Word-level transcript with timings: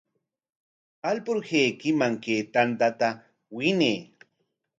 Alpurhaykiman 1.09 2.13
kay 2.23 2.41
tanta 2.53 3.09
winay. 3.55 3.99